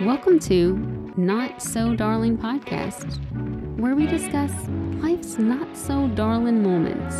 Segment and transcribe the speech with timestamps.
[0.00, 0.74] Welcome to
[1.16, 3.20] Not So Darling podcast,
[3.78, 4.50] where we discuss
[5.00, 7.14] life's not so darling moments.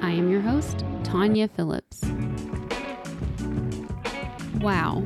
[0.00, 2.02] I am your host, Tanya Phillips.
[4.60, 5.02] Wow,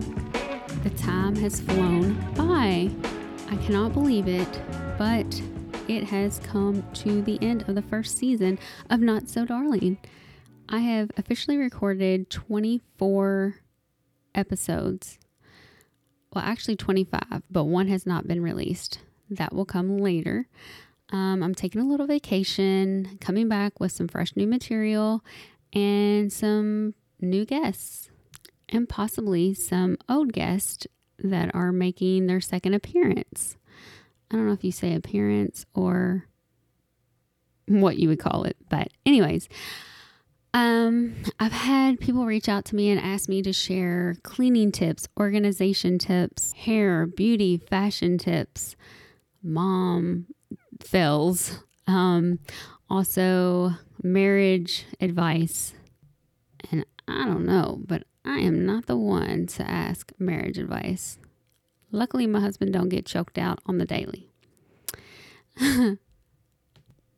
[0.83, 2.91] the time has flown by.
[3.51, 4.63] I cannot believe it,
[4.99, 5.41] but
[5.89, 8.59] it has come to the end of the first season
[8.91, 9.97] of Not So Darling.
[10.69, 13.55] I have officially recorded 24
[14.35, 15.19] episodes.
[16.35, 18.99] Well, actually 25, but one has not been released.
[19.31, 20.49] That will come later.
[21.11, 25.25] Um, I'm taking a little vacation, coming back with some fresh new material
[25.73, 28.11] and some new guests,
[28.69, 30.87] and possibly some old guests
[31.19, 33.57] that are making their second appearance.
[34.31, 36.27] I don't know if you say appearance or
[37.67, 39.49] what you would call it, but, anyways.
[40.55, 45.09] Um, I've had people reach out to me and ask me to share cleaning tips,
[45.19, 48.77] organization tips, hair, beauty, fashion tips,
[49.43, 50.27] mom
[50.81, 52.39] fails, um,
[52.89, 55.75] also marriage advice.
[56.71, 61.19] And I don't know, but I am not the one to ask marriage advice.
[61.91, 64.31] Luckily, my husband don't get choked out on the daily.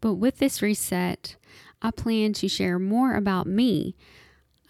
[0.00, 1.36] but with this reset,
[1.82, 3.96] I plan to share more about me.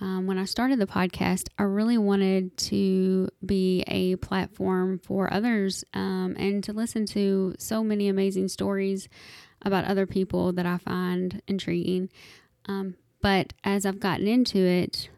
[0.00, 5.84] Um, when I started the podcast, I really wanted to be a platform for others
[5.94, 9.08] um, and to listen to so many amazing stories
[9.62, 12.10] about other people that I find intriguing.
[12.66, 15.08] Um, but as I've gotten into it,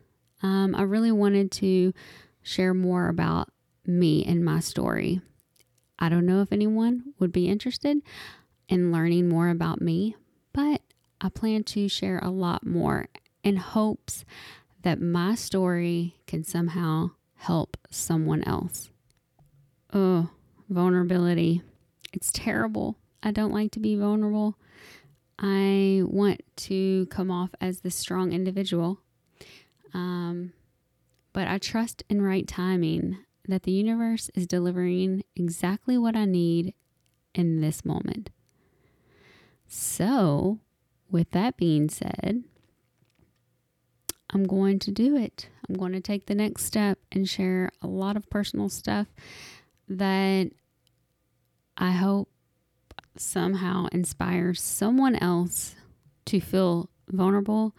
[0.43, 1.93] um, I really wanted to
[2.43, 3.49] share more about
[3.85, 5.21] me and my story.
[5.99, 7.99] I don't know if anyone would be interested
[8.69, 10.15] in learning more about me,
[11.21, 13.09] I plan to share a lot more
[13.43, 14.25] in hopes
[14.83, 18.91] that my story can somehow help someone else.
[19.93, 20.31] Oh,
[20.69, 21.63] vulnerability.
[22.13, 22.97] It's terrible.
[23.23, 24.57] I don't like to be vulnerable.
[25.39, 29.01] I want to come off as the strong individual.
[29.95, 30.53] Um,
[31.33, 36.75] but I trust in right timing that the universe is delivering exactly what I need
[37.35, 38.31] in this moment.
[39.67, 40.59] So,
[41.11, 42.45] with that being said,
[44.31, 45.49] I'm going to do it.
[45.69, 49.07] I'm going to take the next step and share a lot of personal stuff
[49.89, 50.51] that
[51.77, 52.29] I hope
[53.17, 55.75] somehow inspires someone else
[56.27, 57.75] to feel vulnerable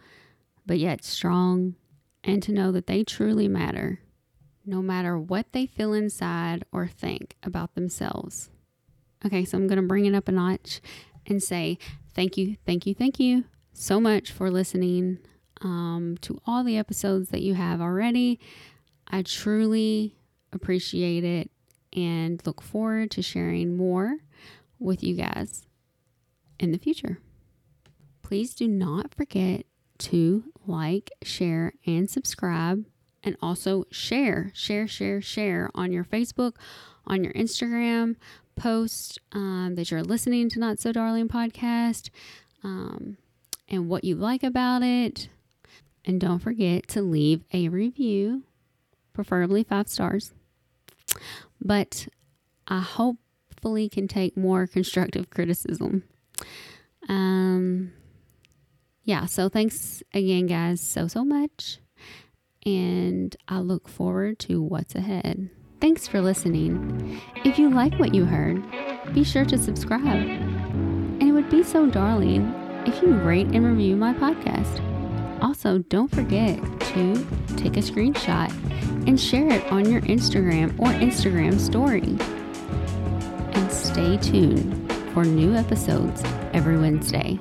[0.66, 1.76] but yet strong
[2.24, 4.00] and to know that they truly matter
[4.66, 8.50] no matter what they feel inside or think about themselves.
[9.24, 10.80] Okay, so I'm going to bring it up a notch
[11.30, 11.78] and say
[12.14, 15.18] thank you, thank you, thank you so much for listening
[15.62, 18.38] um, to all the episodes that you have already.
[19.08, 20.16] I truly
[20.52, 21.50] appreciate it
[21.92, 24.18] and look forward to sharing more
[24.78, 25.66] with you guys
[26.58, 27.18] in the future.
[28.22, 29.64] Please do not forget
[29.98, 32.84] to like, share, and subscribe,
[33.22, 36.54] and also share, share, share, share on your Facebook,
[37.06, 38.16] on your Instagram
[38.56, 42.10] post um, that you're listening to Not So Darling podcast
[42.62, 43.16] um,
[43.68, 45.28] and what you like about it.
[46.04, 48.42] And don't forget to leave a review,
[49.12, 50.32] preferably five stars.
[51.60, 52.08] But
[52.66, 56.04] I hopefully can take more constructive criticism.
[57.08, 57.92] Um,
[59.04, 61.78] yeah, so thanks again, guys, so, so much.
[62.64, 65.50] And I look forward to what's ahead.
[65.80, 67.20] Thanks for listening.
[67.44, 68.62] If you like what you heard,
[69.14, 70.04] be sure to subscribe.
[70.04, 72.54] And it would be so darling
[72.86, 74.86] if you rate and review my podcast.
[75.42, 77.26] Also, don't forget to
[77.56, 78.50] take a screenshot
[79.08, 82.16] and share it on your Instagram or Instagram story.
[83.54, 87.40] And stay tuned for new episodes every Wednesday.